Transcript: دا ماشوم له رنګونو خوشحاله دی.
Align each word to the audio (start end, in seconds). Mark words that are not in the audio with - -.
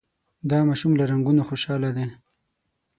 دا 0.49 0.59
ماشوم 0.67 0.91
له 0.99 1.03
رنګونو 1.11 1.41
خوشحاله 1.49 1.89
دی. 1.97 2.07